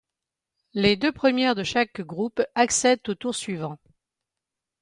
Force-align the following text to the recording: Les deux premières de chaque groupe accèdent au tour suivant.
Les 0.73 0.95
deux 0.95 1.11
premières 1.11 1.53
de 1.53 1.61
chaque 1.63 2.01
groupe 2.01 2.41
accèdent 2.55 3.07
au 3.07 3.13
tour 3.13 3.35
suivant. 3.35 3.77